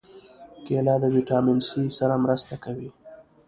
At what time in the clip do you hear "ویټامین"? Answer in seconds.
1.15-1.59